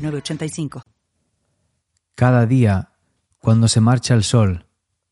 [0.00, 0.82] 906985.
[2.14, 2.92] Cada día,
[3.38, 4.66] cuando se marcha el sol,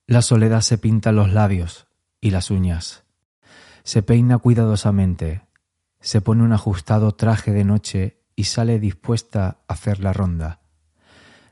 [0.07, 1.87] la soledad se pinta los labios
[2.21, 3.05] y las uñas.
[3.85, 5.47] Se peina cuidadosamente,
[6.01, 10.61] se pone un ajustado traje de noche y sale dispuesta a hacer la ronda,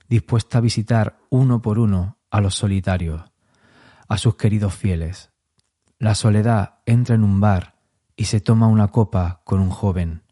[0.09, 3.23] dispuesta a visitar uno por uno a los solitarios,
[4.09, 5.31] a sus queridos fieles.
[5.99, 7.77] La soledad entra en un bar
[8.17, 10.23] y se toma una copa con un joven.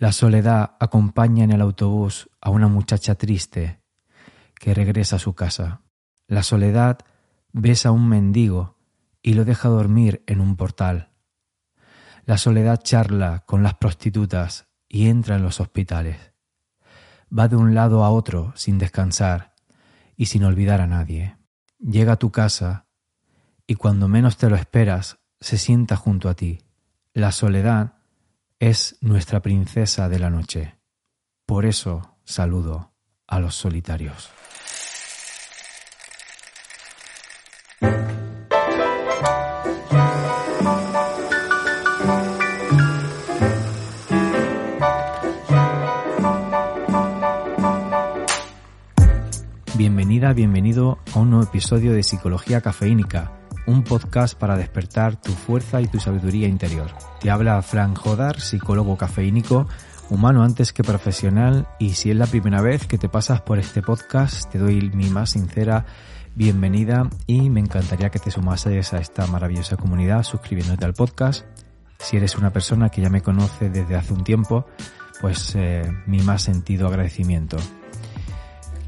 [0.00, 3.82] La soledad acompaña en el autobús a una muchacha triste
[4.58, 5.82] que regresa a su casa.
[6.26, 7.00] La soledad
[7.52, 8.78] besa a un mendigo
[9.20, 11.10] y lo deja dormir en un portal.
[12.24, 16.32] La soledad charla con las prostitutas y entra en los hospitales.
[17.30, 19.54] Va de un lado a otro sin descansar
[20.16, 21.36] y sin olvidar a nadie.
[21.78, 22.86] Llega a tu casa
[23.66, 26.62] y cuando menos te lo esperas se sienta junto a ti.
[27.12, 27.99] La soledad
[28.60, 30.76] es nuestra princesa de la noche.
[31.46, 32.92] Por eso saludo
[33.26, 34.30] a los solitarios.
[49.74, 53.39] Bienvenida, bienvenido a un nuevo episodio de Psicología Cafeínica
[53.70, 56.90] un podcast para despertar tu fuerza y tu sabiduría interior.
[57.20, 59.68] Te habla Frank Jodar, psicólogo cafeínico,
[60.10, 63.80] humano antes que profesional, y si es la primera vez que te pasas por este
[63.80, 65.86] podcast, te doy mi más sincera
[66.34, 71.46] bienvenida y me encantaría que te sumases a esta maravillosa comunidad suscribiéndote al podcast.
[71.98, 74.66] Si eres una persona que ya me conoce desde hace un tiempo,
[75.20, 77.56] pues eh, mi más sentido agradecimiento.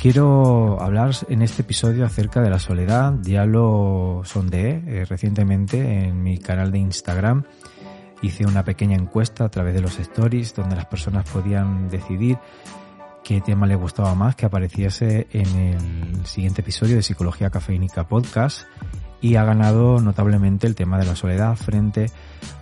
[0.02, 3.14] Quiero hablar en este episodio acerca de la soledad.
[3.22, 7.44] Ya lo sondeé eh, recientemente en mi canal de Instagram.
[8.20, 12.36] Hice una pequeña encuesta a través de los stories donde las personas podían decidir
[13.22, 18.66] qué tema les gustaba más que apareciese en el siguiente episodio de Psicología Cafeínica Podcast
[19.20, 22.10] y ha ganado notablemente el tema de la soledad frente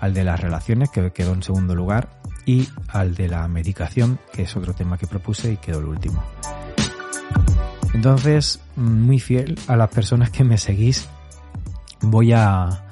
[0.00, 2.10] al de las relaciones que quedó en segundo lugar
[2.44, 6.22] y al de la medicación que es otro tema que propuse y quedó el último.
[7.94, 11.08] Entonces, muy fiel a las personas que me seguís,
[12.00, 12.84] voy a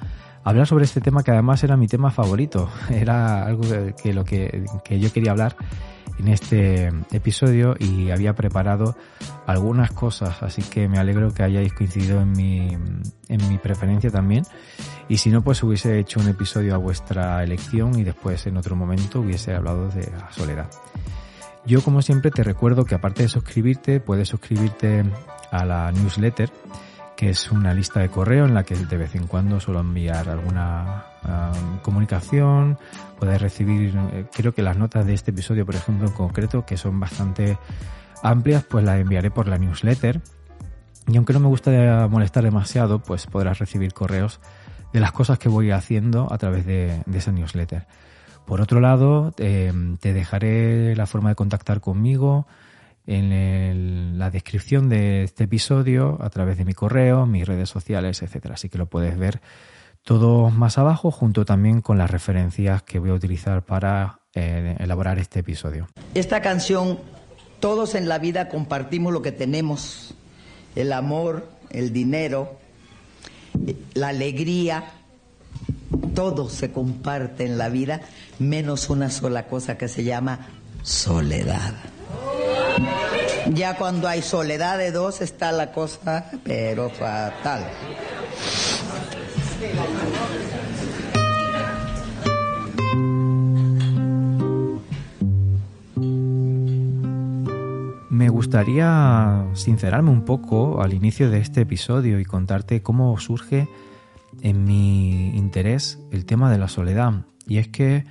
[0.45, 2.71] hablar sobre este tema que además era mi tema favorito.
[2.91, 3.63] Era algo
[4.03, 4.67] que, lo que,
[4.99, 5.57] yo quería hablar
[6.19, 8.97] en este episodio y había preparado
[9.47, 12.77] algunas cosas, así que me alegro que hayáis coincidido en mi,
[13.29, 14.45] en mi preferencia también.
[15.09, 18.75] Y si no, pues hubiese hecho un episodio a vuestra elección y después en otro
[18.75, 20.69] momento hubiese hablado de la soledad.
[21.69, 25.05] Yo como siempre te recuerdo que aparte de suscribirte, puedes suscribirte
[25.51, 26.51] a la newsletter,
[27.15, 30.31] que es una lista de correo en la que de vez en cuando suelo enviar
[30.31, 31.05] alguna
[31.83, 32.79] comunicación,
[33.19, 36.79] puedes recibir, eh, creo que las notas de este episodio, por ejemplo, en concreto, que
[36.79, 37.59] son bastante
[38.23, 40.23] amplias, pues las enviaré por la newsletter.
[41.07, 44.41] Y aunque no me gusta molestar demasiado, pues podrás recibir correos
[44.95, 47.87] de las cosas que voy haciendo a través de esa newsletter.
[48.49, 49.71] Por otro lado, eh,
[50.01, 52.47] te dejaré la forma de contactar conmigo
[53.07, 58.55] en la descripción de este episodio a través de mi correo, mis redes sociales, etcétera.
[58.55, 59.43] Así que lo puedes ver
[60.03, 65.19] todo más abajo, junto también con las referencias que voy a utilizar para eh, elaborar
[65.19, 65.87] este episodio.
[66.15, 66.99] Esta canción,
[67.61, 70.15] todos en la vida compartimos lo que tenemos,
[70.75, 72.59] el amor, el dinero,
[73.93, 74.85] la alegría,
[76.15, 78.01] todo se comparte en la vida,
[78.39, 80.47] menos una sola cosa que se llama
[80.83, 81.75] soledad.
[83.55, 87.65] Ya cuando hay soledad de dos está la cosa, pero fatal.
[98.11, 103.69] Me gustaría sincerarme un poco al inicio de este episodio y contarte cómo surge
[104.43, 107.25] en mi interés el tema de la soledad.
[107.47, 108.05] Y es que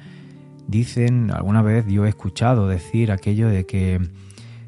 [0.68, 4.00] dicen, alguna vez yo he escuchado decir aquello de que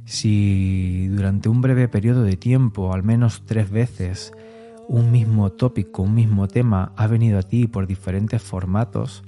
[0.06, 4.34] si durante un breve periodo de tiempo, al menos tres veces,
[4.88, 9.24] un mismo tópico, un mismo tema ha venido a ti por diferentes formatos,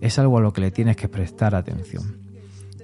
[0.00, 2.18] es algo a lo que le tienes que prestar atención.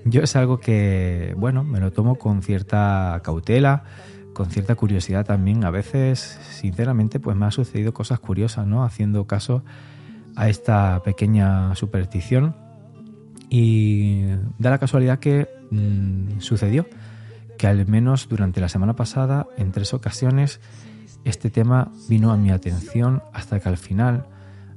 [0.05, 3.85] yo es algo que, bueno, me lo tomo con cierta cautela,
[4.33, 5.65] con cierta curiosidad también.
[5.65, 8.83] A veces, sinceramente, pues me ha sucedido cosas curiosas, ¿no?
[8.85, 9.63] Haciendo caso
[10.35, 12.57] a esta pequeña superstición.
[13.51, 14.27] Y
[14.59, 16.87] da la casualidad que mm, sucedió
[17.59, 20.61] que al menos durante la semana pasada, en tres ocasiones,
[21.25, 24.25] este tema vino a mi atención hasta que al final,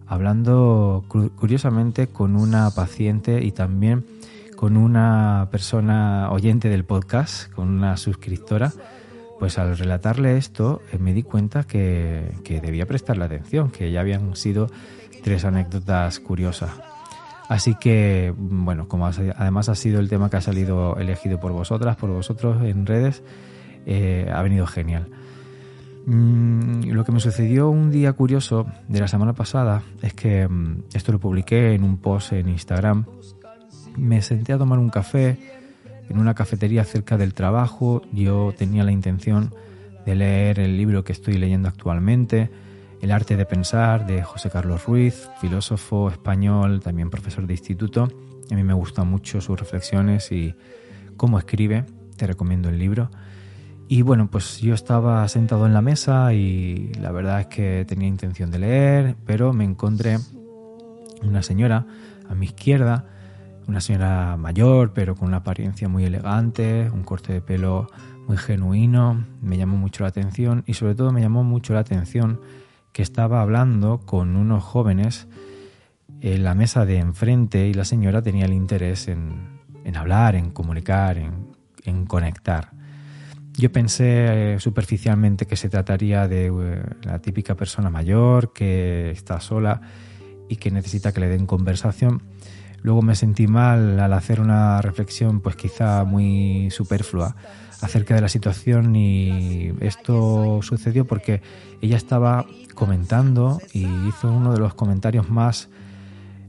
[0.06, 4.06] hablando curiosamente con una paciente y también
[4.58, 8.74] con una persona oyente del podcast, con una suscriptora,
[9.40, 14.02] pues al relatarle esto eh, me di cuenta que, que debía prestarle atención, que ya
[14.02, 14.70] habían sido
[15.24, 16.72] tres anécdotas curiosas.
[17.50, 21.96] Así que, bueno, como además ha sido el tema que ha salido elegido por vosotras,
[21.98, 23.24] por vosotros en redes,
[23.86, 25.10] eh, ha venido genial.
[26.06, 30.84] Mm, lo que me sucedió un día curioso de la semana pasada es que mm,
[30.94, 33.06] esto lo publiqué en un post en Instagram.
[33.98, 35.38] Me senté a tomar un café
[36.10, 38.02] en una cafetería cerca del trabajo.
[38.12, 39.54] Yo tenía la intención
[40.06, 42.50] de leer el libro que estoy leyendo actualmente,
[43.04, 48.08] El arte de pensar, de José Carlos Ruiz, filósofo español, también profesor de instituto.
[48.50, 50.56] A mí me gustan mucho sus reflexiones y
[51.18, 51.84] cómo escribe.
[52.16, 53.12] Te recomiendo el libro.
[53.90, 58.08] Y bueno, pues yo estaba sentado en la mesa y la verdad es que tenía
[58.08, 60.18] intención de leer, pero me encontré
[61.24, 61.86] una señora
[62.30, 63.06] a mi izquierda,
[63.68, 67.86] una señora mayor, pero con una apariencia muy elegante, un corte de pelo
[68.30, 72.40] muy genuino, me llamó mucho la atención y sobre todo me llamó mucho la atención
[72.94, 75.28] que estaba hablando con unos jóvenes
[76.22, 79.60] en la mesa de enfrente y la señora tenía el interés en,
[79.96, 82.72] hablar, en comunicar, en conectar.
[83.56, 89.40] Yo pensé eh, superficialmente que se trataría de eh, la típica persona mayor que está
[89.40, 89.82] sola
[90.50, 92.24] y que necesita que le den conversación.
[92.82, 97.36] Luego me sentí mal al hacer una reflexión pues quizá muy superflua
[97.84, 101.42] acerca de la situación y esto sucedió porque
[101.82, 102.46] ella estaba
[102.76, 105.70] comentando y hizo uno de los comentarios más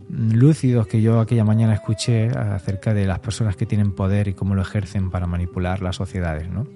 [0.09, 4.55] lúcidos que yo aquella mañana escuché acerca de las personas que tienen poder y cómo
[4.55, 6.69] lo ejercen para manipular las sociedades, ¿no?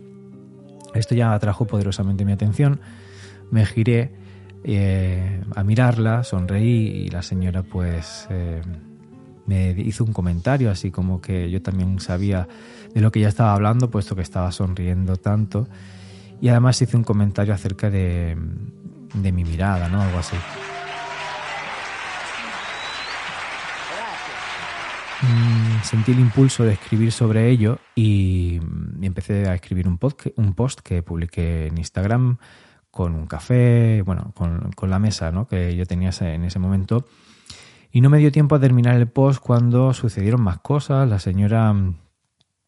[0.94, 2.81] Esto ya atrajo poderosamente mi atención.
[3.50, 4.11] Me giré
[4.64, 8.61] eh, a mirarla, sonreí y la señora pues eh,
[9.46, 12.49] me hizo un comentario así como que yo también sabía
[12.94, 15.69] de lo que ella estaba hablando puesto que estaba sonriendo tanto
[16.40, 18.37] y además hice un comentario acerca de,
[19.14, 20.02] de mi mirada, ¿no?
[20.02, 20.37] Algo así.
[25.20, 28.61] Mm, sentí el impulso de escribir sobre ello y
[29.02, 29.99] empecé a escribir un,
[30.37, 32.38] un post que publiqué en Instagram
[32.90, 35.46] con un café, bueno, con, la mesa ¿no?
[35.46, 37.05] que yo tenía en ese momento.
[37.90, 41.08] Y no me dio tiempo a terminar el post cuando sucedieron más cosas.
[41.08, 41.75] La señora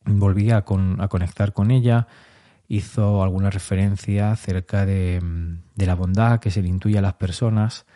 [0.05, 0.65] volvía a,
[1.03, 2.07] a conectar con ella,
[2.69, 5.21] hizo alguna referencia acerca de,
[5.75, 7.87] de la bondad que se le intuye a las personas,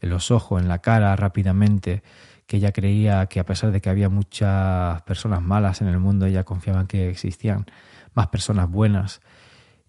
[0.00, 2.02] en los ojos, en la cara, rápidamente
[2.50, 6.26] que ella creía que a pesar de que había muchas personas malas en el mundo,
[6.26, 7.64] ella confiaba en que existían
[8.12, 9.20] más personas buenas.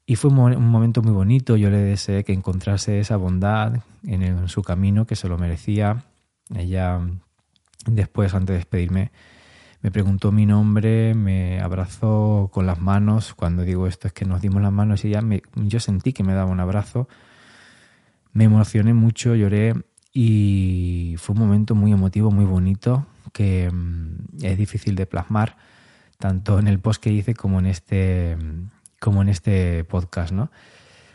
[0.05, 4.61] Y fue un momento muy bonito, yo le deseé que encontrase esa bondad en, su
[4.61, 6.03] camino, que se lo merecía.
[6.53, 7.01] Ella
[7.87, 9.11] después, antes de despedirme,
[9.81, 13.33] me preguntó mi nombre, me abrazó con las manos.
[13.33, 16.23] Cuando digo esto es que nos dimos las manos y ella me, yo sentí que
[16.23, 17.07] me daba un abrazo.
[18.33, 19.73] Me emocioné mucho, lloré
[20.13, 25.57] y fue un momento muy emotivo, muy bonito, que mm, es difícil de plasmar
[26.19, 28.37] tanto en el post que hice como en este,
[28.99, 30.51] como en este podcast, ¿no?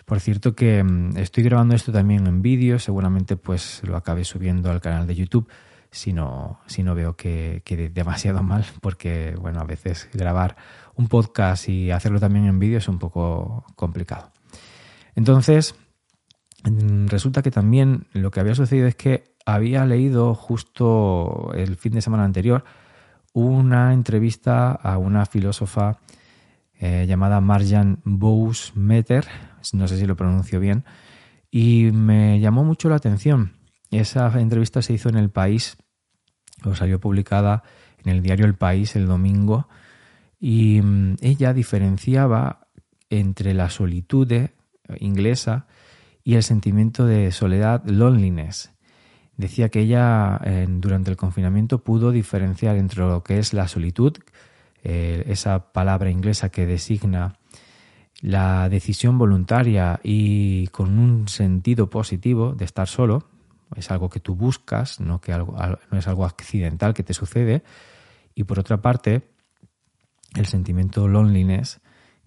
[0.05, 4.71] Por cierto que mm, estoy grabando esto también en vídeo, seguramente pues lo acabe subiendo
[4.73, 5.49] al canal de YouTube
[5.97, 6.61] si no,
[6.95, 10.57] veo que quede demasiado mal, porque bueno, a veces grabar
[10.95, 14.31] un podcast y hacerlo también en vídeo es un poco complicado.
[15.15, 15.75] Entonces,
[16.67, 21.93] Mm, resulta que también lo que había sucedido es que había leído justo el fin
[21.93, 22.65] de semana anterior
[23.33, 25.99] una entrevista a una filósofa
[26.79, 29.27] eh, llamada Marjan Bous-Meter,
[29.73, 30.85] no sé si lo pronuncio bien,
[31.51, 33.53] y me llamó mucho la atención.
[33.91, 35.77] Esa entrevista se hizo en El País,
[36.75, 37.63] salió publicada
[38.05, 39.69] en el diario El País el domingo,
[40.41, 42.67] y mm, ella diferenciaba
[43.11, 44.31] entre la solitud
[44.99, 45.67] inglesa
[46.25, 48.73] y el sentimiento de soledad, loneliness.
[49.37, 54.17] Decía que ella durante el confinamiento pudo diferenciar entre lo que es la solitud,
[54.83, 57.39] eh, esa palabra inglesa que designa
[58.23, 63.29] la decisión voluntaria y con un sentido positivo de estar solo,
[63.75, 65.57] es algo que tú buscas, no, que algo,
[65.91, 67.63] no es algo accidental que te sucede,
[68.35, 69.31] y por otra parte,
[70.35, 71.81] el sentimiento loneliness,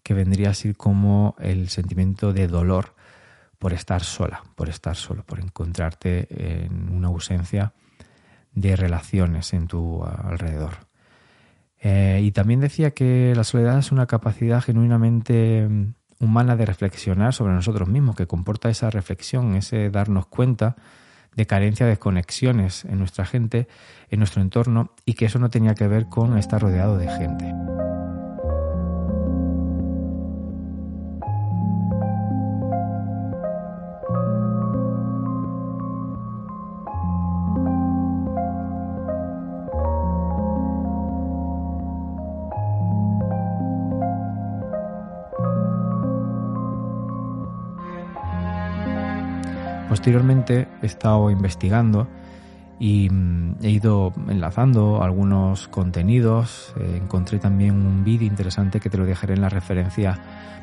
[0.03, 2.95] que vendría a ser como el sentimiento de dolor
[3.59, 7.73] por estar sola, por estar solo, por encontrarte en una ausencia
[8.53, 10.89] de relaciones en tu alrededor.
[11.81, 17.33] Eh, y también decía que la soledad es una capacidad genuinamente mm, humana de reflexionar
[17.33, 20.75] sobre nosotros mismos, que comporta esa reflexión, ese darnos cuenta
[21.35, 23.67] de carencia de conexiones en nuestra gente,
[24.09, 27.53] en nuestro entorno, y que eso no tenía que ver con estar rodeado de gente.
[49.99, 52.07] Posteriormente he estado investigando
[52.79, 56.73] y mm, he ido enlazando algunos contenidos.
[56.79, 60.17] Eh, encontré también un vídeo interesante que te lo dejaré en la referencia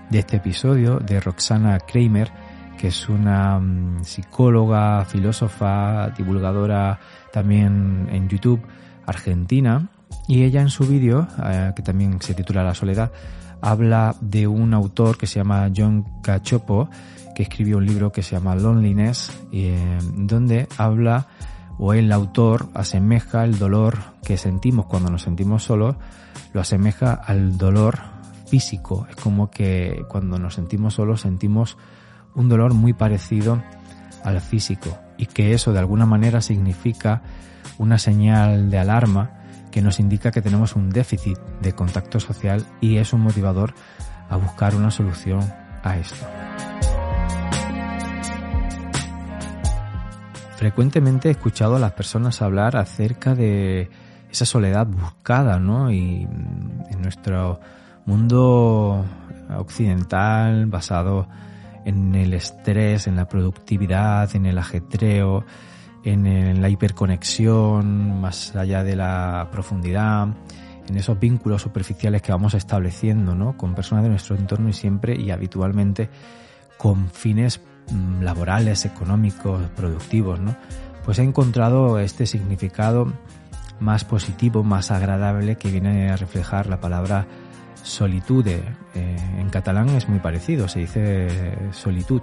[0.09, 2.31] de este episodio de Roxana Kramer,
[2.79, 6.99] que es una mm, psicóloga, filósofa, divulgadora
[7.31, 8.63] también en YouTube
[9.05, 9.87] argentina.
[10.29, 13.13] Y ella en su vídeo, eh, que también se titula La soledad,
[13.61, 16.89] habla de un autor que se llama John Cachopo,
[17.37, 21.27] que escribió un libro que se llama Loneliness, eh, donde habla
[21.77, 25.97] o el autor asemeja el dolor que sentimos cuando nos sentimos solos,
[26.55, 27.99] lo asemeja al dolor
[28.47, 29.07] físico.
[29.11, 31.77] Es como que cuando nos sentimos solos sentimos
[32.35, 33.63] un dolor muy parecido
[34.25, 37.21] al físico y que eso de alguna manera significa
[37.77, 42.97] una señal de alarma que nos indica que tenemos un déficit de contacto social y
[42.97, 43.75] es un motivador
[44.31, 45.41] a buscar una solución
[45.83, 46.27] a esto.
[50.57, 53.91] Frecuentemente he escuchado a las personas hablar acerca de
[54.31, 55.91] esa soledad buscada, ¿no?
[55.93, 57.61] Y en nuestro
[58.07, 59.05] mundo
[59.55, 61.29] occidental basado
[61.85, 65.45] en el estrés, en la productividad, en el ajetreo,
[66.05, 70.29] en, la hiperconexión, más allá de la profundidad,
[70.89, 73.59] en esos vínculos superficiales que vamos estableciendo, ¿no?
[73.59, 76.09] Con personas de nuestro entorno y siempre y habitualmente
[76.79, 77.76] con fines Mm,
[78.21, 80.57] laborales, económicos, productivos, ¿no?
[81.05, 83.13] Pues he encontrado este significado
[83.79, 87.27] más positivo, más agradable que viene a reflejar la palabra
[87.83, 88.63] solitude.
[88.95, 91.29] Eh, en catalán es muy parecido, se dice
[91.73, 92.23] solitud.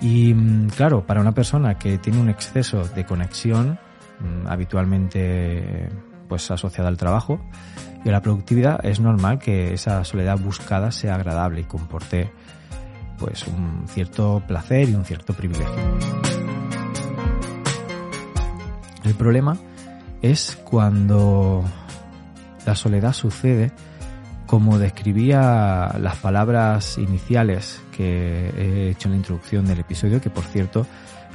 [0.00, 3.78] Y mm, claro, para una persona que tiene un exceso de conexión,
[4.20, 5.88] mm, habitualmente
[6.28, 7.40] pues asociada al trabajo
[8.04, 12.30] y a la productividad, es normal que esa soledad buscada sea agradable y comporte
[13.18, 15.74] pues un cierto placer y un cierto privilegio.
[19.04, 19.56] El problema
[20.22, 21.64] es cuando
[22.64, 23.72] la soledad sucede
[24.46, 30.44] como describía las palabras iniciales que he hecho en la introducción del episodio, que por
[30.44, 30.86] cierto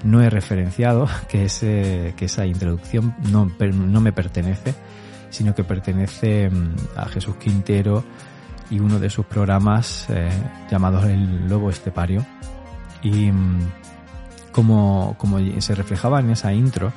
[0.04, 4.74] no he referenciado, que, ese, que esa introducción no, no me pertenece,
[5.30, 8.04] sino que pertenece mm, a Jesús Quintero,
[8.72, 10.30] y uno de sus programas eh,
[10.72, 12.26] llamado El Lobo Estepario.
[13.04, 13.60] Y mm,
[14.52, 16.92] como, como se reflejaba en esa intro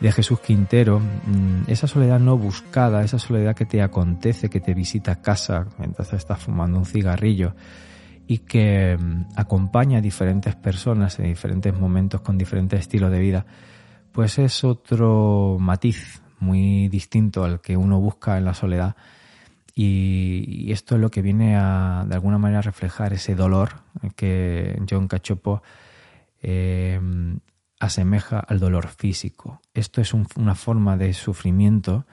[0.00, 4.72] de Jesús Quintero, mm, esa soledad no buscada, esa soledad que te acontece, que te
[4.72, 7.54] visita a casa mientras estás fumando un cigarrillo
[8.26, 13.46] y que mm, acompaña a diferentes personas en diferentes momentos con diferentes estilos de vida,
[14.12, 18.94] pues es otro matiz muy distinto al que uno busca en la soledad
[19.74, 23.82] y, esto es lo que viene a, de alguna manera, a reflejar ese dolor
[24.16, 25.62] que John Cachopo
[26.42, 27.00] eh,
[27.80, 29.60] asemeja al dolor físico.
[29.72, 32.06] Esto es una forma de sufrimiento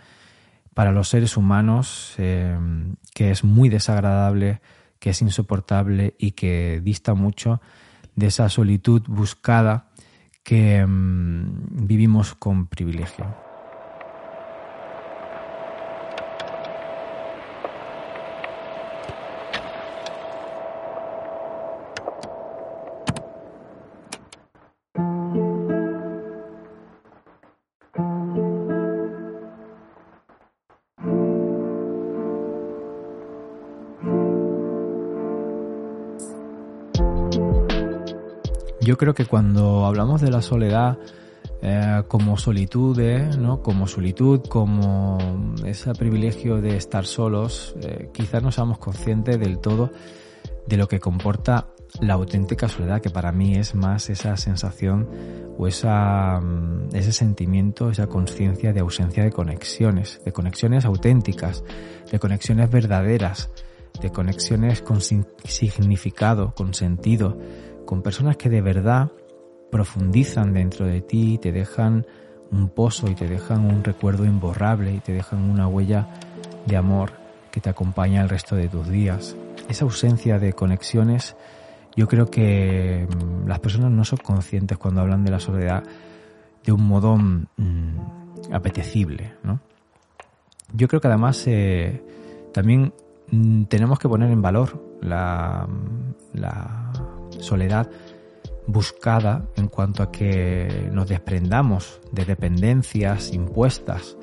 [0.74, 2.58] para los seres humanos eh,
[3.14, 4.62] que es muy desagradable,
[5.00, 7.62] que es insoportable y que dista mucho
[8.16, 9.90] de esa solitud buscada
[10.44, 13.51] que mm, vivimos con privilegio.
[38.82, 40.98] Yo creo que cuando hablamos de la soledad
[41.62, 43.00] eh, como solitud,
[43.38, 43.62] ¿no?
[43.62, 45.20] como solitud, como
[45.64, 49.92] ese privilegio de estar solos, eh, quizás no seamos conscientes del todo
[50.66, 51.68] de lo que comporta
[52.00, 55.08] la auténtica soledad, que para mí es más esa sensación
[55.58, 61.64] o esa, mm, ese sentimiento, esa conciencia de ausencia de conexiones, de conexiones auténticas,
[62.12, 63.52] de conexiones verdaderas,
[64.02, 67.38] de conexiones con significado, con sentido,
[67.92, 69.12] con personas que de verdad
[69.70, 72.06] profundizan dentro de ti te dejan
[72.50, 76.08] un pozo y te dejan un recuerdo imborrable y te dejan una huella
[76.66, 77.12] de amor
[77.52, 79.36] que te acompaña el resto de tus días.
[79.68, 81.36] Esa ausencia de conexiones,
[81.94, 85.84] yo creo que mm, las personas no son conscientes cuando hablan de la soledad
[86.64, 89.60] de un modo mm, apetecible, ¿no?
[90.72, 92.02] Yo creo que además eh,
[92.54, 92.94] también
[93.32, 95.68] mm, tenemos que poner en valor la,
[96.32, 96.81] la
[97.42, 97.90] soledad
[98.68, 104.18] buscada en cuanto a que nos desprendamos de dependencias impuestas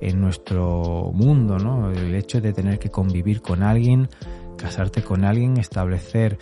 [0.00, 1.90] en nuestro mundo, ¿no?
[1.90, 4.08] El hecho de tener que convivir con alguien,
[4.56, 6.38] casarte con alguien, establecer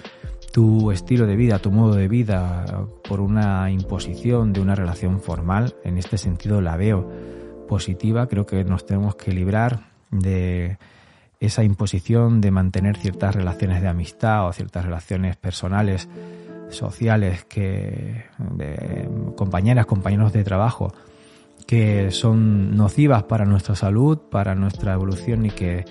[0.52, 5.74] tu estilo de vida, tu modo de vida por una imposición de una relación formal,
[5.84, 7.08] en este sentido la veo
[7.68, 10.78] positiva, creo que nos tenemos que librar de
[11.40, 16.08] esa imposición de mantener ciertas relaciones de amistad o ciertas relaciones personales,
[16.70, 20.92] sociales, que de compañeras, compañeros de trabajo,
[21.66, 25.84] que son nocivas para nuestra salud, para nuestra evolución y que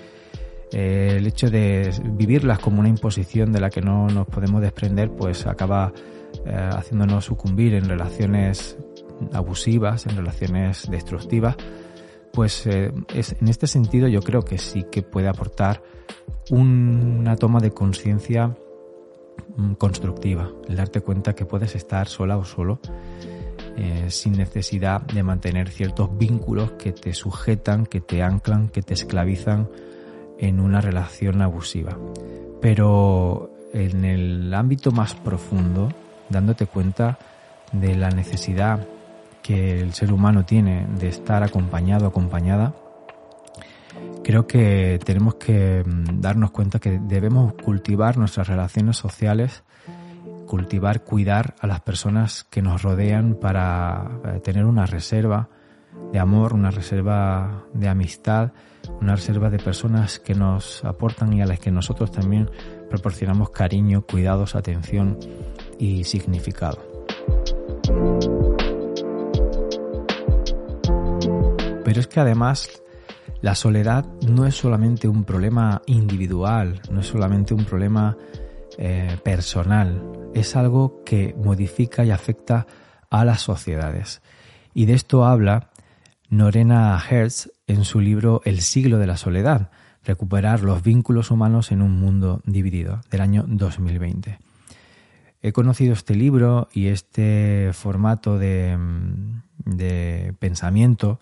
[0.72, 5.10] eh, el hecho de vivirlas como una imposición de la que no nos podemos desprender,
[5.10, 5.92] pues acaba
[6.44, 8.76] eh, haciéndonos sucumbir en relaciones
[9.32, 11.56] abusivas, en relaciones destructivas,
[12.36, 15.82] pues eh, es, en este sentido yo creo que sí que puede aportar
[16.50, 18.54] una toma de conciencia
[19.56, 22.78] mm, constructiva, el darte cuenta que puedes estar sola o solo
[23.78, 28.92] eh, sin necesidad de mantener ciertos vínculos que te sujetan, que te anclan, que te
[28.92, 29.70] esclavizan
[30.38, 31.96] en una relación abusiva.
[32.60, 35.88] Pero en el ámbito más profundo,
[36.28, 37.18] dándote cuenta
[37.72, 38.86] de la necesidad
[39.46, 42.74] que el ser humano tiene de estar acompañado, acompañada,
[44.24, 49.62] creo que tenemos que mm, darnos cuenta que debemos cultivar nuestras relaciones sociales
[50.46, 55.50] cultivar, cuidar a las personas que nos rodean para eh, tener una reserva
[56.12, 58.52] de amor, una reserva de amistad,
[59.00, 62.48] una reserva de personas que nos aportan y a las que nosotros también
[62.88, 65.18] proporcionamos cariño, cuidados, atención
[65.78, 66.78] y significado.
[71.86, 72.82] Pero es que además
[73.42, 78.16] la soledad no es solamente un problema individual, no es solamente un problema
[78.76, 80.02] eh, personal,
[80.34, 82.66] es algo que modifica y afecta
[83.08, 84.20] a las sociedades.
[84.74, 85.70] Y de esto habla
[86.28, 89.70] Norena Hertz en su libro El siglo de la soledad,
[90.02, 94.40] recuperar los vínculos humanos en un mundo dividido, del año 2020.
[95.40, 98.76] He conocido este libro y este formato de,
[99.64, 101.20] de pensamiento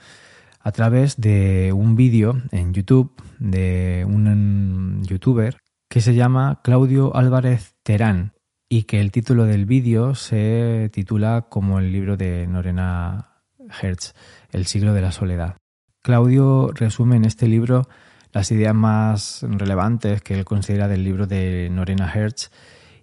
[0.64, 5.59] a través de un vídeo en YouTube de un youtuber
[5.90, 8.33] que se llama Claudio Álvarez Terán
[8.70, 13.42] y que el título del vídeo se titula como el libro de Norena
[13.83, 14.14] Hertz,
[14.50, 15.59] El siglo de la soledad.
[16.03, 17.87] Claudio resume en este libro
[18.33, 22.50] las ideas más relevantes que él considera del libro de Norena Hertz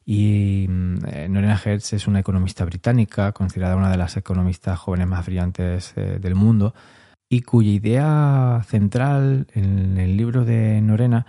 [0.04, 0.66] y
[1.12, 5.94] eh, Norena Hertz es una economista británica, considerada una de las economistas jóvenes más brillantes
[5.96, 6.74] eh, del mundo
[7.32, 11.26] y cuya idea central en el libro de Norena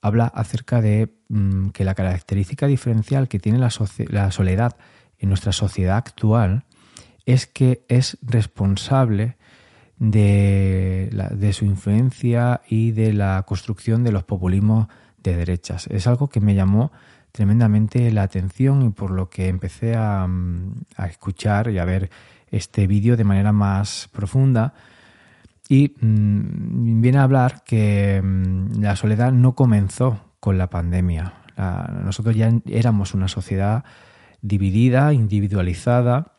[0.00, 3.70] habla acerca de mm, que la característica diferencial que tiene la,
[4.30, 4.76] soledad
[5.18, 6.62] en nuestra sociedad actual
[7.26, 9.36] es que es responsable
[9.98, 14.86] de, su influencia y de la construcción de los populismos
[15.24, 15.88] de derechas.
[15.88, 16.92] Es algo que me llamó
[17.32, 22.10] tremendamente la atención y por lo que empecé a, mm, a escuchar y a ver
[22.52, 24.72] este vídeo de manera más profunda
[25.68, 31.34] y mm, viene a hablar que mm, la soledad no comenzó con la pandemia.
[32.04, 33.84] nosotros ya éramos una sociedad
[34.40, 36.32] dividida, individualizada.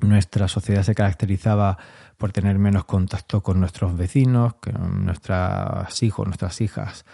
[0.00, 1.78] Nuestra sociedad se caracterizaba
[2.18, 7.06] por tener menos contacto con nuestros vecinos, que nuestros hijos, nuestras hijas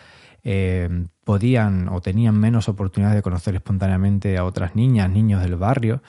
[0.42, 6.02] eh, podían o tenían menos oportunidad de conocer espontáneamente a otras niñas, niños del barrio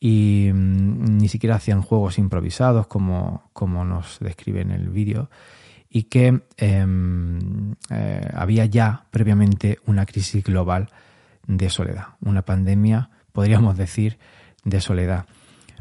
[0.00, 5.30] y mm, ni siquiera hacían juegos improvisados como, como nos describe en el vídeo
[5.94, 10.90] y que em, eh, había ya previamente una crisis global
[11.46, 14.18] de soledad, una pandemia, podríamos decir,
[14.64, 15.26] de soledad.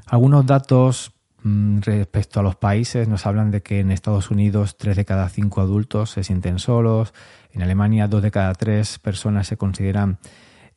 [0.05, 4.97] Algunos datos mm, respecto a los países nos hablan de que en Estados Unidos tres
[4.97, 7.13] de cada cinco adultos se sienten solos,
[7.51, 10.19] en Alemania dos de cada tres personas se consideran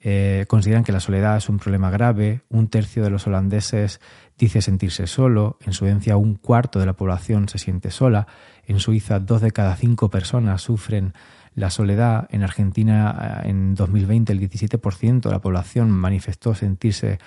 [0.01, 4.01] eh, consideran que la soledad es un problema grave, un tercio de los holandeses
[4.39, 8.27] dice sentirse solo, en Suecia un cuarto de la población se siente sola,
[8.67, 11.15] en Suiza dos de cada cinco personas sufren
[11.55, 17.19] la soledad, en Argentina eh, en 2020 el 17% de la población manifestó sentirse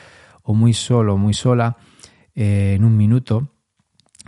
[0.43, 1.77] o muy solo o muy sola
[2.35, 3.49] eh, en un minuto.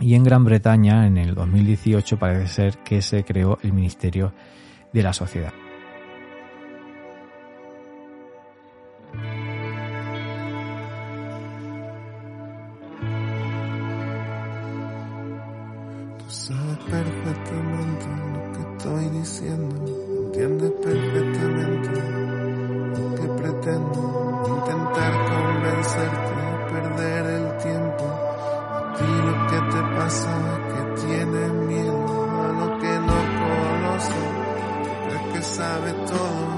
[0.00, 4.34] Y en Gran Bretaña en el 2018 parece ser que se creó el Ministerio
[4.92, 5.52] de la Sociedad.
[35.72, 36.52] Sabes todo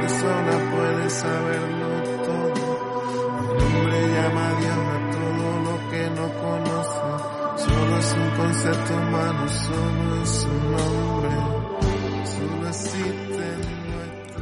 [0.00, 1.88] persona puede saberlo
[2.24, 2.64] todo.
[4.24, 4.26] A
[4.60, 7.02] Dios a todo lo que no conoce.
[7.64, 10.34] Solo es un concepto humano, solo es
[10.72, 11.34] nombre,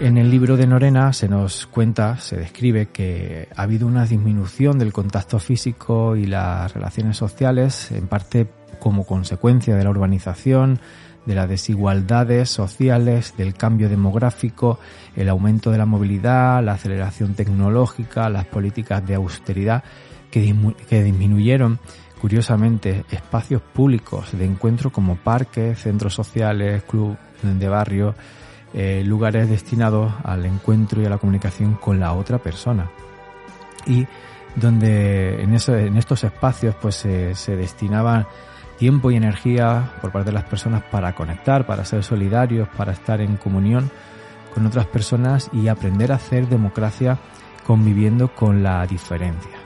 [0.06, 4.78] En el libro de Norena se nos cuenta, se describe que ha habido una disminución
[4.78, 8.48] del contacto físico y las relaciones sociales, en parte
[8.80, 10.80] como consecuencia de la urbanización,
[11.26, 14.78] de las desigualdades sociales, del cambio demográfico,
[15.14, 19.84] el aumento de la movilidad, la aceleración tecnológica, las políticas de austeridad
[20.30, 20.54] que,
[20.88, 21.78] que disminuyeron
[22.20, 28.14] curiosamente espacios públicos de encuentro como parques, centros sociales, clubes de barrio,
[28.74, 32.90] eh, lugares destinados al encuentro y a la comunicación con la otra persona.
[33.86, 34.06] Y
[34.54, 38.28] donde en, eso, en estos espacios pues se, se destinaba
[38.82, 43.20] tiempo y energía por parte de las personas para conectar, para ser solidarios, para estar
[43.20, 43.92] en comunión
[44.52, 47.16] con otras personas y aprender a hacer democracia
[47.64, 49.62] conviviendo con la diferencia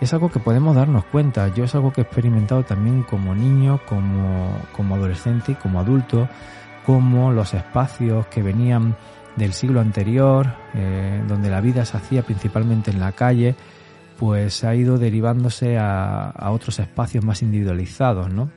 [0.00, 1.48] es algo que podemos darnos cuenta.
[1.48, 6.28] Yo es algo que he experimentado también como niño, como, como adolescente como adulto,
[6.86, 8.96] como los espacios que venían
[9.36, 13.56] del siglo anterior, eh, donde la vida se hacía principalmente en la calle,
[14.20, 18.50] pues ha ido derivándose a, otros espacios más individualizados, ¿no?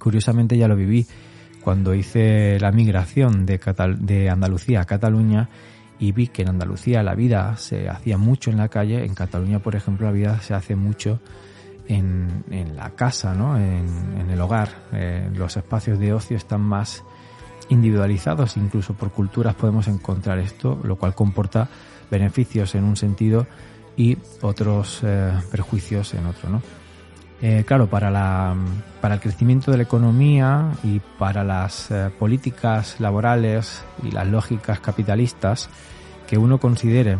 [0.00, 1.06] Curiosamente ya lo viví
[1.62, 5.48] cuando hice la migración de, Andalucía a Cataluña
[6.00, 9.60] y vi que en Andalucía la vida se hacía mucho en la calle, en Cataluña,
[9.60, 11.20] por ejemplo, la vida se hace mucho
[11.86, 12.42] en,
[12.74, 13.56] la casa, ¿no?
[13.56, 13.86] en,
[14.18, 14.68] en el hogar.
[14.92, 17.04] Eh, los espacios de ocio están más
[17.68, 21.68] individualizados, incluso por culturas podemos encontrar esto, lo cual comporta
[22.10, 23.46] beneficios en un sentido
[23.96, 26.62] y otros eh, perjuicios en otro, ¿no?
[27.44, 28.54] Eh, claro, para, la,
[29.00, 34.78] para el crecimiento de la economía y para las eh, políticas laborales y las lógicas
[34.78, 35.68] capitalistas,
[36.26, 37.18] que uno considere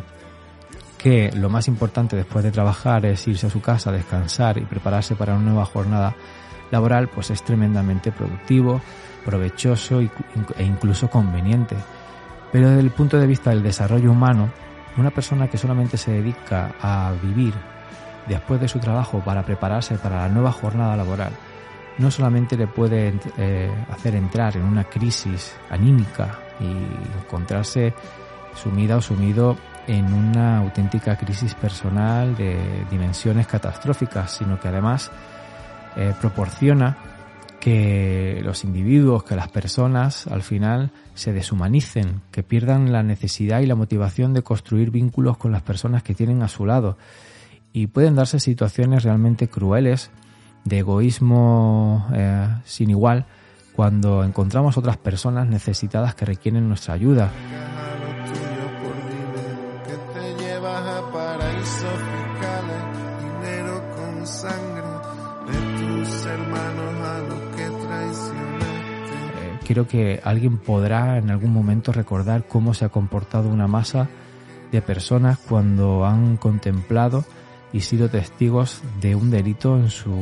[0.96, 5.16] que lo más importante después de trabajar es irse a su casa, descansar y prepararse
[5.16, 6.14] para una nueva jornada
[6.70, 8.80] laboral, pues es tremendamente productivo,
[9.24, 11.74] provechoso e incluso conveniente.
[12.52, 14.50] Pero desde el punto de vista del desarrollo humano,
[14.96, 17.54] una persona que solamente se dedica a vivir
[18.28, 21.32] después de su trabajo para prepararse para la nueva jornada laboral,
[21.98, 27.94] no solamente le puede eh, hacer entrar en una crisis anímica y encontrarse
[28.54, 35.10] sumida o sumido en una auténtica crisis personal de dimensiones catastróficas, sino que además
[35.96, 36.96] eh, proporciona
[37.62, 43.66] que los individuos, que las personas al final se deshumanicen, que pierdan la necesidad y
[43.66, 46.98] la motivación de construir vínculos con las personas que tienen a su lado.
[47.72, 50.10] Y pueden darse situaciones realmente crueles
[50.64, 53.26] de egoísmo eh, sin igual
[53.76, 57.30] cuando encontramos otras personas necesitadas que requieren nuestra ayuda.
[69.72, 74.06] Creo que alguien podrá en algún momento recordar cómo se ha comportado una masa
[74.70, 77.24] de personas cuando han contemplado
[77.72, 80.12] y sido testigos de un delito en sus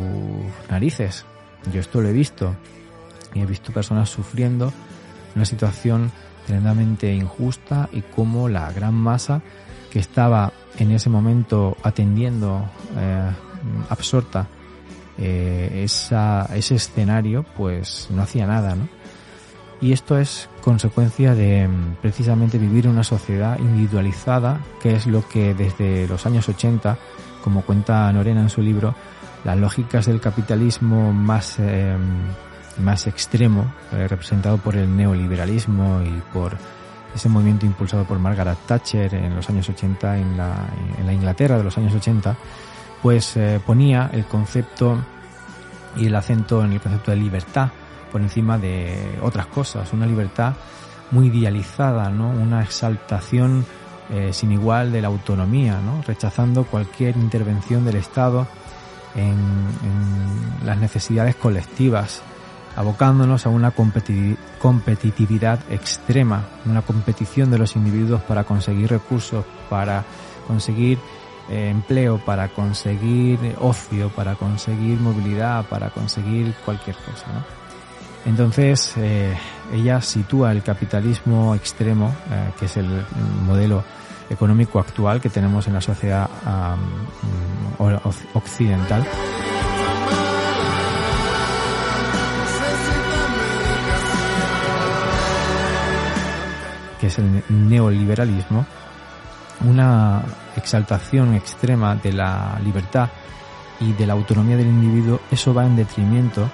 [0.70, 1.24] narices.
[1.72, 2.54] Yo esto lo he visto
[3.34, 4.72] y he visto personas sufriendo
[5.34, 6.12] una situación
[6.46, 9.42] tremendamente injusta y cómo la gran masa
[9.90, 13.30] que estaba en ese momento atendiendo eh,
[13.88, 14.46] absorta
[15.18, 18.99] eh, esa, ese escenario pues no hacía nada, ¿no?
[19.80, 25.54] Y esto es consecuencia de mm, precisamente vivir una sociedad individualizada, que es lo que
[25.54, 26.98] desde los años 80,
[27.42, 28.94] como cuenta Norena en su libro,
[29.44, 31.98] las lógicas del capitalismo más, em,
[32.78, 36.58] más extremo, eh, representado por el neoliberalismo y por
[37.14, 41.56] ese movimiento impulsado por Margaret Thatcher en los años 80 en la, en la Inglaterra
[41.56, 42.36] de los años 80,
[43.02, 44.98] pues eh, ponía el concepto
[45.96, 47.70] y el acento en el concepto de libertad
[48.11, 50.55] por encima de otras cosas, una libertad
[51.11, 52.31] muy idealizada, ¿no?
[52.31, 53.64] una exaltación
[54.11, 56.03] eh, sin igual de la autonomía, ¿no?
[56.03, 58.46] rechazando cualquier intervención del Estado
[59.14, 59.37] en,
[60.64, 62.23] las necesidades colectivas,
[62.77, 70.05] abocándonos a una competitividad extrema, una competición de los individuos para conseguir recursos, para
[70.46, 70.99] conseguir
[71.49, 77.27] eh, empleo, para conseguir ocio, para conseguir movilidad, para conseguir cualquier cosa.
[78.26, 79.35] Entonces, eh,
[79.72, 83.04] ella sitúa el capitalismo extremo, eh, que es el
[83.46, 83.83] modelo
[84.28, 87.87] económico actual que tenemos en la sociedad um,
[88.35, 89.04] occidental.
[97.00, 98.66] que es el neoliberalismo,
[99.64, 100.22] una
[100.54, 103.09] exaltación extrema de la libertad
[103.80, 106.50] y de la autonomía del individuo, eso va en detrimento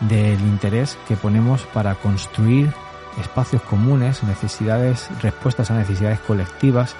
[0.00, 2.72] del interés que ponemos para construir
[3.20, 6.94] espacios comunes, necesidades, respuestas a necesidades colectivas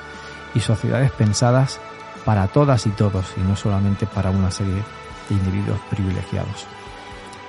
[0.54, 1.80] y sociedades pensadas
[2.24, 6.66] para todas y todos y no solamente para una serie de individuos privilegiados.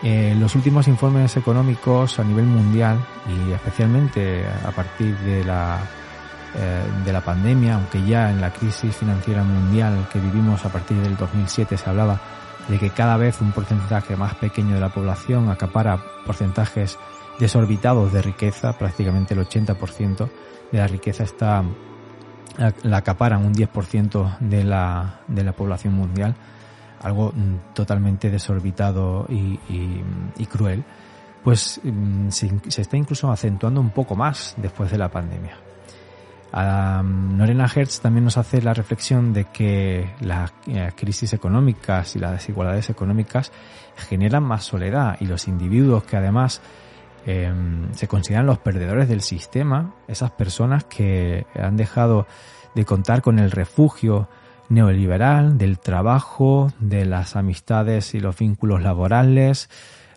[0.02, 5.80] Eh, los últimos informes económicos a nivel mundial y especialmente a partir de la
[6.56, 10.98] eh, de la pandemia, aunque ya en la crisis financiera mundial que vivimos a partir
[10.98, 12.20] del 2007 se hablaba
[12.70, 16.98] de que cada vez un porcentaje más pequeño de la población acapara porcentajes
[17.40, 20.30] desorbitados de riqueza, prácticamente el 80%
[20.72, 21.64] de la riqueza está
[22.84, 26.36] la acaparan un 10% de la, de la población mundial,
[27.02, 29.60] algo mm, totalmente desorbitado y,
[30.38, 30.84] y, cruel,
[31.44, 32.52] pues mm, se,
[32.82, 35.69] está incluso acentuando un poco más después de la pandemia.
[36.52, 42.32] Norena Hertz también nos hace la reflexión de que las eh, crisis económicas y las
[42.32, 43.52] desigualdades económicas
[43.96, 46.62] generan más soledad y los individuos que además
[47.26, 52.26] em, se consideran los perdedores del sistema, esas personas que han dejado
[52.74, 54.28] de contar con el refugio
[54.70, 59.70] neoliberal, del trabajo, de las amistades y los vínculos laborales,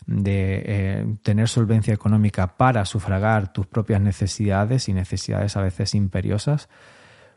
[0.06, 6.68] de eh, tener solvencia económica para sufragar tus propias necesidades y necesidades a veces imperiosas,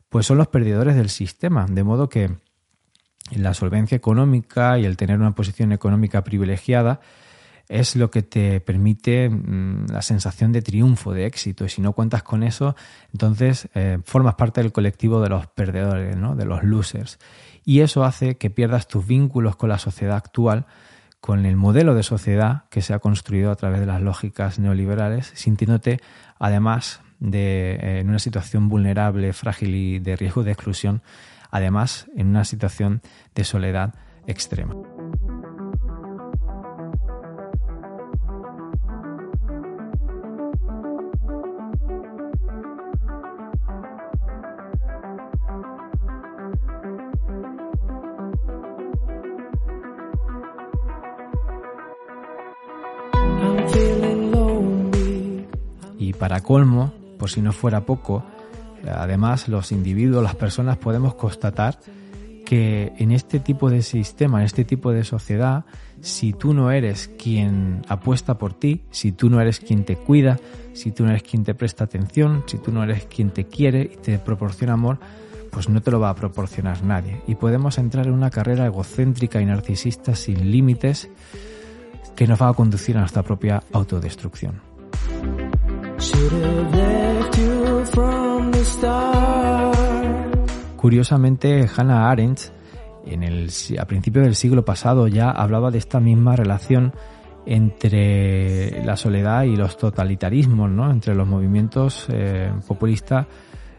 [0.09, 1.65] pues son los perdedores del sistema.
[1.69, 2.31] De modo que
[3.31, 6.99] la solvencia económica y el tener una posición económica privilegiada
[7.67, 11.65] es lo que te permite mm, la sensación de triunfo, de éxito.
[11.65, 12.75] Y si no cuentas con eso,
[13.11, 16.35] entonces eh, formas parte del colectivo de los perdedores, ¿no?
[16.35, 17.17] de los losers.
[17.63, 20.67] Y eso hace que pierdas tus vínculos con la sociedad actual
[21.25, 25.31] con el modelo de sociedad que se ha construido a través de las lógicas neoliberales,
[25.33, 25.99] sintiéndote
[26.37, 31.01] además de eh, en una situación vulnerable, frágil y de riesgo de exclusión,
[31.49, 33.01] además en una situación
[33.33, 33.95] de soledad
[34.27, 34.75] extrema.
[56.45, 58.23] Colmo, por si no fuera poco,
[58.87, 61.79] además los individuos, las personas podemos constatar
[62.45, 65.65] que en este tipo de sistema, en este tipo de sociedad,
[66.01, 70.39] si tú no eres quien apuesta por ti, si tú no eres quien te cuida,
[70.73, 73.81] si tú no eres quien te presta atención, si tú no eres quien te quiere
[73.81, 74.99] y te proporciona amor,
[75.51, 77.23] pues no te lo va a proporcionar nadie.
[77.25, 81.09] Y podemos entrar en una carrera egocéntrica y narcisista sin límites
[82.15, 84.74] que nos va a conducir a nuestra propia autodestrucción.
[90.75, 92.41] Curiosamente, Hannah Arendt,
[93.05, 96.93] en el, a principios del siglo pasado, ya hablaba de esta misma relación
[97.45, 100.91] entre la soledad y los totalitarismos, ¿no?
[100.91, 103.27] entre los movimientos eh, populistas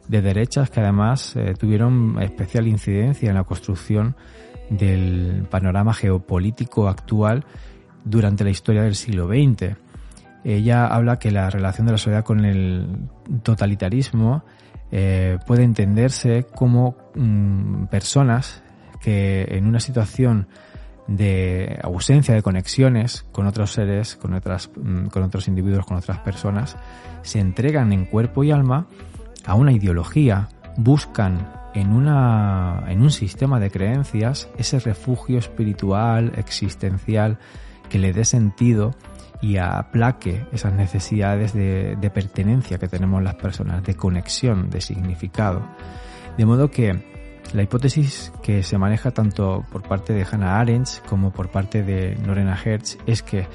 [0.08, 4.14] de derechas que además eh, tuvieron especial incidencia en la construcción
[4.70, 7.44] del panorama geopolítico actual
[8.04, 9.76] durante la historia del siglo XX.
[10.48, 13.09] Ella habla que la relación de la sociedad con el
[13.42, 14.44] totalitarismo
[14.92, 18.62] eh, puede entenderse como mm, personas
[19.00, 20.46] que en una situación
[21.09, 26.20] de ausencia de conexiones con otros seres, con otras, mm, con otros individuos, con otras
[26.20, 26.76] personas,
[27.22, 28.87] se entregan en cuerpo y alma
[29.46, 37.38] a una ideología, buscan en una, en un sistema de creencias ese refugio espiritual, existencial,
[37.88, 38.94] que le dé sentido
[39.40, 45.66] y aplaque esas necesidades de, pertenencia que tenemos las personas, de conexión, de significado.
[46.37, 47.03] De modo que
[47.53, 52.16] la hipótesis que se maneja tanto por parte de Hannah Arendt como por parte de
[52.25, 53.46] Lorena Hertz es que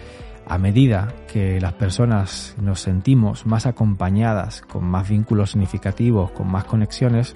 [0.48, 6.66] a medida que las personas nos sentimos más acompañadas, con más vínculos significativos, con más
[6.66, 7.36] conexiones,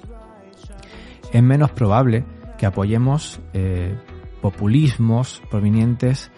[1.31, 2.25] es menos probable
[2.58, 3.95] que apoyemos eh,
[4.41, 6.31] populismos provenientes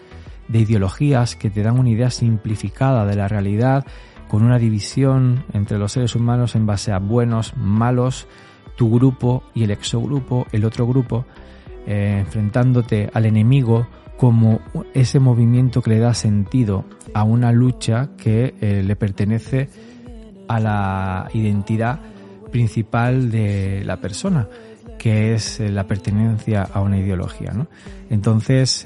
[0.48, 3.86] de ideologías que te dan una idea simplificada de la realidad,
[4.28, 8.26] con una división entre los seres humanos en base a buenos, malos,
[8.76, 11.24] tu grupo y el exogrupo, el otro grupo,
[11.86, 14.60] eh, enfrentándote al enemigo como
[14.94, 16.84] ese movimiento que le da sentido
[17.14, 19.68] a una lucha que eh, le pertenece
[20.48, 22.00] a la identidad
[22.50, 24.48] principal de la persona,
[24.98, 27.52] que es eh, la pertenencia a una ideología.
[28.10, 28.84] Entonces,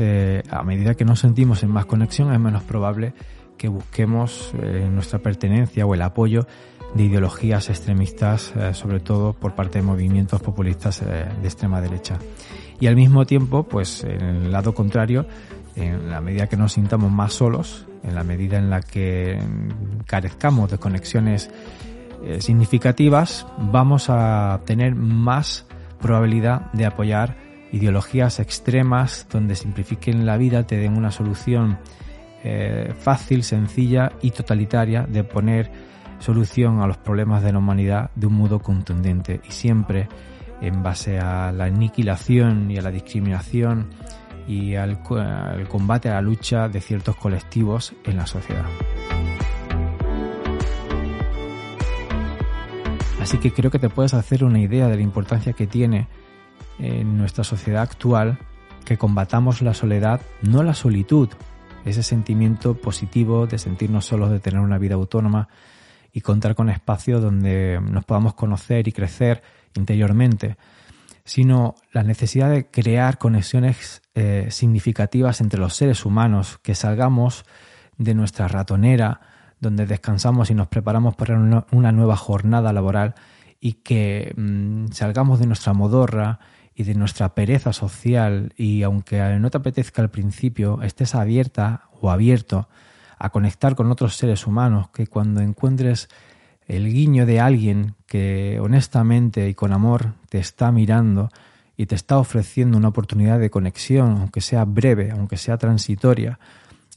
[0.51, 3.15] a medida que nos sentimos en más conexión, es menos probable
[3.57, 4.53] que busquemos
[4.91, 6.47] nuestra pertenencia o el apoyo
[6.95, 12.19] de ideologías extremistas, eh, sobre todo por parte de movimientos populistas eh, de extrema derecha.
[12.81, 15.27] Y al mismo tiempo, pues en el lado contrario,
[15.77, 19.39] en la medida que nos sintamos más solos, en la medida en la que
[20.07, 21.51] carezcamos de conexiones
[22.25, 25.67] eh, significativas, vamos a tener más
[26.03, 27.37] probabilidad de apoyar
[27.73, 31.79] ideologías extremas donde simplifiquen la vida, te den una solución
[32.99, 35.71] fácil, sencilla y totalitaria de poner
[36.23, 40.09] solución a los problemas de la humanidad de un modo contundente y siempre
[40.61, 43.89] en base a la aniquilación y a la discriminación
[44.47, 45.03] y al,
[45.69, 48.65] combate a la lucha de ciertos colectivos en la sociedad.
[53.23, 56.09] Así que creo que te puedes hacer una idea de la importancia que tiene
[56.81, 58.37] en nuestra sociedad actual
[58.85, 61.29] que combatamos la soledad, no la solitud,
[61.85, 65.49] ese sentimiento positivo de sentirnos solos, de tener una vida autónoma,
[66.13, 69.45] y contar con espacios donde nos podamos conocer y crecer
[69.77, 70.57] interiormente,
[71.25, 77.45] sino la necesidad de crear conexiones eh, significativas entre los seres humanos, que salgamos
[77.99, 79.21] de nuestra ratonera,
[79.63, 83.15] donde descansamos y nos preparamos para una, nueva jornada laboral
[83.61, 86.41] y que mm, salgamos de nuestra modorra
[86.75, 92.11] y de nuestra pereza social y aunque no te apetezca al principio, estés abierta o
[92.11, 92.69] abierto
[93.19, 96.09] a conectar con otros seres humanos, que cuando encuentres
[96.67, 101.31] el guiño de alguien que honestamente y con amor te está mirando
[101.77, 106.41] y te está ofreciendo una oportunidad de conexión, aunque sea breve, aunque sea transitoria,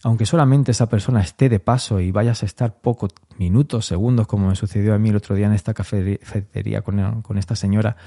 [0.06, 4.50] aunque solamente esa persona esté de paso y vayas a estar pocos minutos, segundos, como
[4.50, 7.98] me sucedió a mí el otro día en esta cafetería con, con esta señora,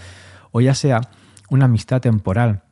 [0.52, 1.00] o ya sea
[1.50, 2.62] una amistad temporal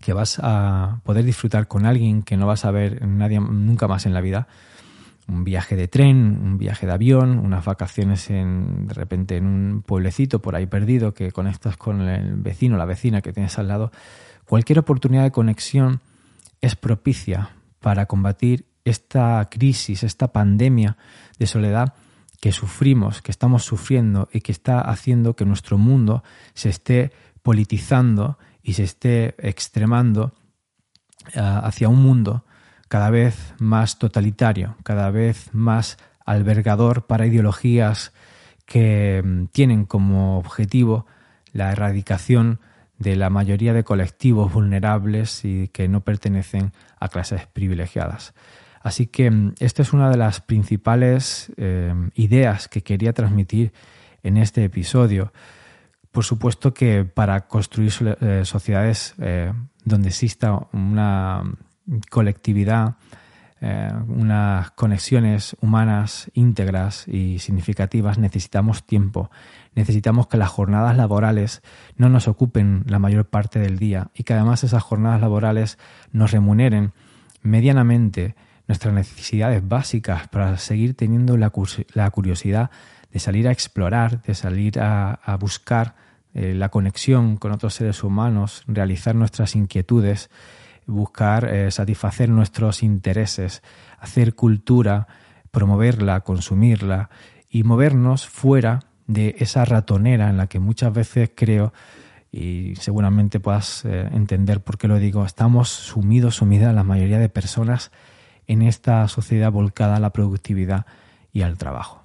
[0.00, 4.06] que vas a poder disfrutar con alguien que no vas a ver nadie, nunca más
[4.06, 4.48] en la vida,
[5.28, 9.82] un viaje de tren, un viaje de avión, unas vacaciones en, de repente en un
[9.82, 13.92] pueblecito por ahí perdido que conectas con el vecino, la vecina que tienes al lado,
[14.46, 16.00] cualquier oportunidad de conexión
[16.62, 17.50] es propicia
[17.84, 20.96] para combatir esta crisis, esta pandemia
[21.38, 21.92] de soledad
[22.40, 28.38] que sufrimos, que estamos sufriendo y que está haciendo que nuestro mundo se esté politizando
[28.62, 30.32] y se esté extremando
[31.34, 32.46] eh, hacia un mundo
[32.88, 38.14] cada vez más totalitario, cada vez más albergador para ideologías
[38.64, 41.04] que mm, tienen como objetivo
[41.52, 42.60] la erradicación
[43.04, 48.34] de la mayoría de colectivos vulnerables y que no pertenecen a clases privilegiadas.
[48.80, 53.72] Así que mm, esta es una de las principales eh, ideas que quería transmitir
[54.22, 55.32] en este episodio.
[56.10, 59.52] Por supuesto que para construir eh, sociedades eh,
[59.84, 61.42] donde exista una
[62.10, 62.96] colectividad,
[63.66, 69.30] eh, unas conexiones humanas íntegras y significativas, necesitamos tiempo.
[69.74, 71.62] Necesitamos que las jornadas laborales
[71.96, 75.78] no nos ocupen la mayor parte del día y que además esas jornadas laborales
[76.12, 76.92] nos remuneren
[77.40, 78.34] medianamente
[78.68, 82.70] nuestras necesidades básicas para seguir teniendo la, curiosidad
[83.12, 85.94] de salir a explorar, de salir a, buscar
[86.34, 90.28] eh, la conexión con otros seres humanos, realizar nuestras inquietudes
[90.86, 93.62] buscar eh, satisfacer nuestros intereses,
[93.98, 95.06] hacer cultura,
[95.50, 97.10] promoverla, consumirla
[97.48, 101.72] y movernos fuera de esa ratonera en la que muchas veces creo
[102.32, 107.28] y seguramente puedas eh, entender por qué lo digo, estamos sumidos, sumidas la mayoría de
[107.28, 107.92] personas
[108.46, 110.86] en esta sociedad volcada a la productividad
[111.32, 112.02] y al trabajo.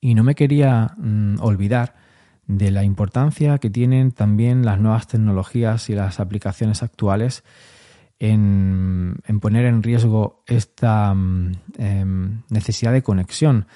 [0.00, 1.94] Y no me quería mm, olvidar
[2.48, 7.44] de la importancia que tienen también las nuevas tecnologías y las aplicaciones actuales
[8.18, 13.66] en, poner en riesgo esta mm, em, necesidad de conexión.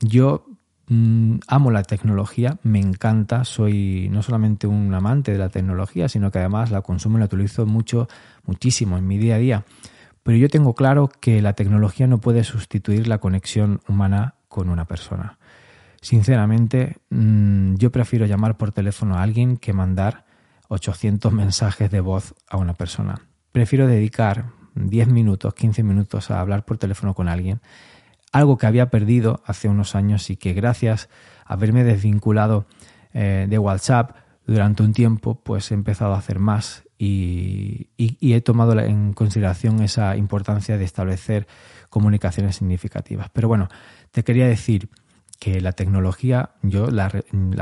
[0.00, 0.46] Yo
[0.86, 6.30] mm, amo la tecnología, me encanta, soy no solamente un amante de la tecnología, sino
[6.30, 8.08] que además la consumo y la utilizo mucho,
[8.46, 9.64] muchísimo en mi día a día.
[10.22, 14.86] Pero yo tengo claro que la tecnología no puede sustituir la conexión humana con una
[14.86, 15.36] persona.
[16.04, 20.26] Sinceramente, mm, yo prefiero llamar por teléfono a alguien que mandar
[20.68, 23.22] 800 mensajes de voz a una persona.
[23.52, 27.62] Prefiero dedicar 10 minutos, 15 minutos a hablar por teléfono con alguien,
[28.32, 31.08] algo que había perdido hace unos años y que gracias
[31.46, 32.66] a haberme desvinculado
[33.14, 34.14] eh, de WhatsApp
[34.46, 39.82] durante un tiempo, pues he empezado a hacer más y, y he tomado en consideración
[39.82, 41.46] esa importancia de establecer
[41.88, 43.30] comunicaciones significativas.
[43.32, 43.70] Pero bueno,
[44.10, 44.90] te quería decir,
[45.38, 47.10] que la tecnología yo la,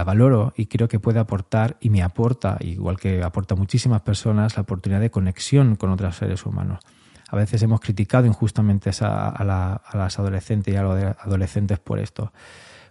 [0.04, 4.56] valoro y creo que puede aportar y me aporta, igual que aporta a muchísimas personas,
[4.56, 6.80] la oportunidad de conexión con otros seres humanos.
[7.28, 12.32] A veces hemos criticado injustamente a, las adolescentes y a los adolescentes por esto.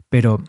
[0.10, 0.44] Pero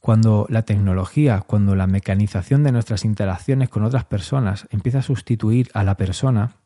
[0.00, 5.70] cuando la tecnología, cuando la mecanización de nuestras interacciones con otras personas empieza a sustituir
[5.72, 6.56] a la persona,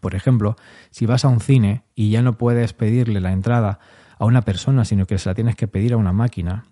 [0.00, 0.56] por ejemplo,
[0.90, 3.78] si vas a un cine y ya no puedes pedirle la entrada
[4.18, 6.64] a una persona, sino que se la tienes que pedir a una máquina,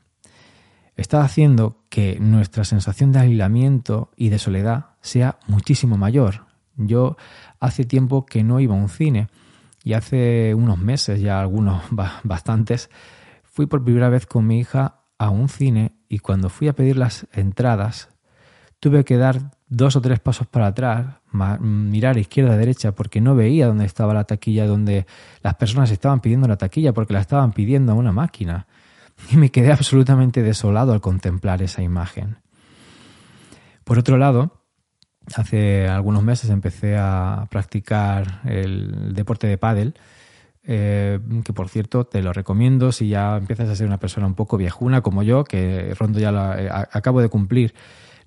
[0.97, 6.47] está haciendo que nuestra sensación de aislamiento y de soledad sea muchísimo mayor.
[6.77, 7.17] Yo
[7.61, 9.29] hace tiempo que no iba a un cine
[9.85, 11.83] y hace unos meses, ya algunos
[12.25, 12.91] bastantes,
[13.45, 16.97] fui por primera vez con mi hija a un cine y cuando fui a pedir
[16.97, 18.09] las entradas
[18.81, 21.17] tuve que dar dos o tres pasos para atrás,
[21.61, 25.07] mirar izquierda a derecha porque no veía dónde estaba la taquilla, donde
[25.43, 28.67] las personas estaban pidiendo la taquilla porque la estaban pidiendo a una máquina.
[29.31, 32.37] Y me quedé absolutamente desolado al contemplar esa imagen.
[33.85, 34.53] Por otro lado,
[35.35, 39.95] hace algunos meses empecé a practicar el deporte de pádel,
[40.65, 44.35] eh, que por cierto te lo recomiendo si ya empiezas a ser una persona un
[44.35, 47.75] poco viejuna como yo, que rondo ya la, eh, acabo de cumplir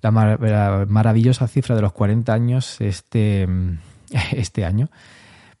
[0.02, 3.48] la, maravillosa cifra de los 40 años este,
[4.32, 4.90] este año,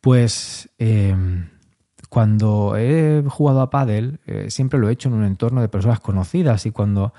[0.00, 1.14] pues eh,
[2.08, 6.00] cuando he jugado a pádel eh, siempre lo he hecho en un entorno de personas
[6.00, 7.14] conocidas y cuando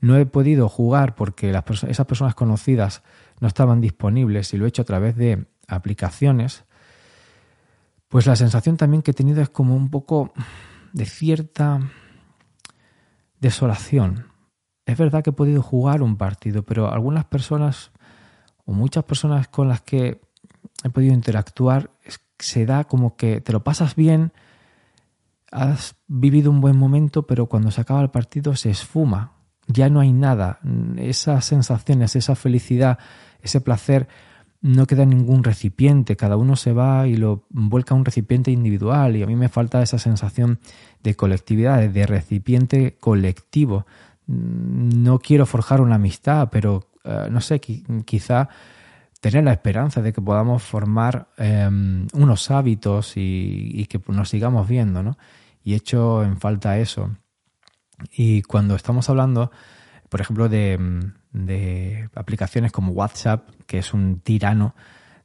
[0.00, 3.02] no he podido jugar porque esas personas conocidas
[3.40, 6.64] no estaban disponibles y lo he hecho a través de aplicaciones,
[8.08, 10.32] pues la sensación también que he tenido es como un poco
[10.92, 11.80] de cierta
[13.40, 14.25] desolación
[14.86, 17.90] es verdad que he podido jugar un partido, pero algunas personas
[18.64, 20.20] o muchas personas con las que
[20.84, 21.90] he podido interactuar
[22.38, 24.32] se da como que te lo pasas bien,
[25.50, 29.32] has vivido un buen momento, pero cuando se acaba el partido se esfuma,
[29.66, 30.60] ya no hay nada,
[30.96, 32.98] esas sensaciones, esa felicidad,
[33.40, 34.06] ese placer
[34.60, 38.50] no queda en ningún recipiente, cada uno se va y lo vuelca a un recipiente
[38.50, 40.60] individual y a mí me falta esa sensación
[41.02, 43.86] de colectividad, de recipiente colectivo,
[44.26, 48.48] no quiero forjar una amistad, pero eh, no sé, quizá
[49.20, 55.02] tener la esperanza de que podamos formar em, unos hábitos y, que nos sigamos viendo,
[55.02, 55.16] ¿no?
[55.64, 57.16] Y hecho en falta eso.
[58.12, 59.50] Y cuando estamos hablando,
[60.08, 60.78] por ejemplo, de,
[61.32, 64.74] de aplicaciones como WhatsApp, que es un tirano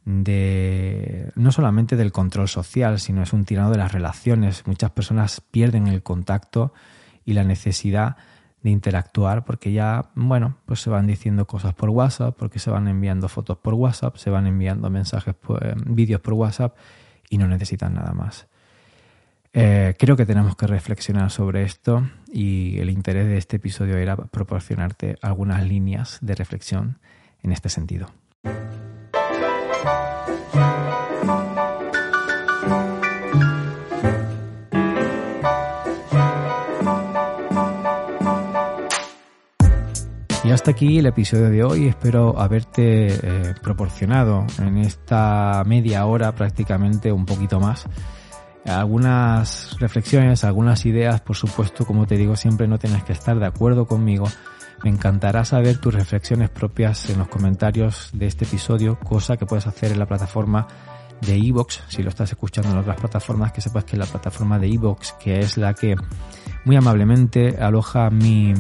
[0.06, 4.66] de no solamente del control social, sino es un tirano de las relaciones.
[4.66, 6.74] Muchas personas pierden el contacto
[7.24, 8.18] y la necesidad
[8.64, 12.88] de interactuar porque ya, bueno, pues se van diciendo cosas por WhatsApp, porque se van
[12.88, 16.76] enviando fotos por WhatsApp, se van enviando mensajes, eh, vídeos por WhatsApp
[17.30, 18.48] y no necesitan nada más.
[19.54, 24.16] Eh, creo que tenemos que reflexionar sobre esto y el interés de este episodio era
[24.16, 27.00] proporcionarte algunas líneas de reflexión
[27.44, 28.08] en este sentido.
[40.52, 41.88] Y hasta aquí el episodio de hoy.
[41.88, 47.86] Espero haberte eh, proporcionado en esta media hora prácticamente un poquito más
[48.66, 51.22] algunas reflexiones, algunas ideas.
[51.22, 54.26] Por supuesto, como te digo, siempre no tienes que estar de acuerdo conmigo.
[54.84, 59.68] Me encantará saber tus reflexiones propias en los comentarios de este episodio, cosa que puedes
[59.68, 60.68] hacer en la plataforma
[61.22, 64.68] de Evox, si lo estás escuchando en otras plataformas, que sepas que la plataforma de
[64.68, 65.96] Evox, que es la que
[66.66, 68.54] muy amablemente aloja mi,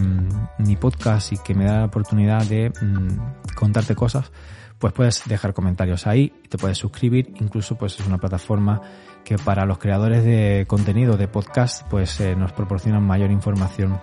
[0.80, 4.32] podcast y que me da la oportunidad de mm, contarte cosas,
[4.80, 8.82] pues puedes dejar comentarios ahí, te puedes suscribir, incluso pues es una plataforma
[9.24, 14.02] que para los creadores de contenido de podcast pues eh, nos proporciona mayor información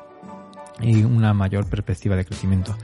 [0.80, 2.76] y una mayor perspectiva de crecimiento.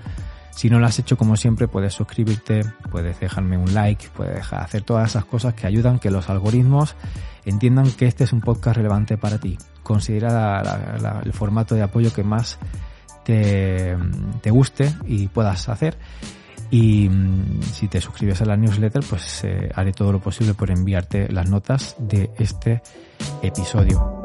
[0.50, 4.82] Si no lo has hecho como siempre, puedes suscribirte, puedes dejarme un like, puedes hacer
[4.82, 6.94] todas esas cosas que ayudan que los algoritmos
[7.44, 9.58] entiendan que este es un podcast relevante para ti.
[9.82, 10.62] Considera
[11.24, 12.58] el formato de apoyo que más
[13.24, 13.96] te,
[14.40, 15.96] te guste y puedas hacer.
[16.70, 20.70] Y mm, si te suscribes a la newsletter, pues eh, haré todo lo posible por
[20.70, 22.82] enviarte las notas de este
[23.42, 24.22] episodio.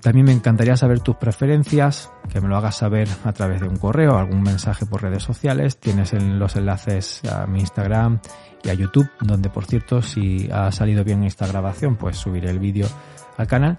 [0.00, 3.76] También me encantaría saber tus preferencias, que me lo hagas saber a través de un
[3.76, 5.78] correo, algún mensaje por redes sociales.
[5.78, 8.18] Tienes en los enlaces a mi Instagram
[8.62, 12.58] y a YouTube, donde por cierto, si ha salido bien esta grabación, pues subiré el
[12.58, 12.86] vídeo
[13.36, 13.78] al canal.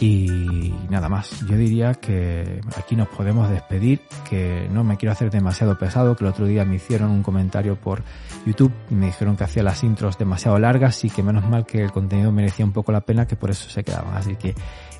[0.00, 5.30] Y nada más, yo diría que aquí nos podemos despedir, que no me quiero hacer
[5.30, 8.02] demasiado pesado, que el otro día me hicieron un comentario por
[8.46, 11.82] YouTube y me dijeron que hacía las intros demasiado largas y que menos mal que
[11.82, 14.16] el contenido merecía un poco la pena, que por eso se quedaban.
[14.16, 14.54] Así que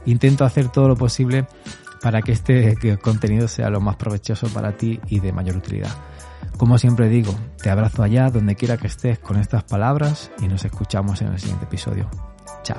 [0.04, 1.46] intento hacer todo lo posible
[2.02, 5.96] para que este contenido sea lo más provechoso para ti y de mayor utilidad.
[6.56, 10.64] Como siempre digo, te abrazo allá donde quiera que estés con estas palabras y nos
[10.64, 12.08] escuchamos en el siguiente episodio.
[12.62, 12.78] Chao.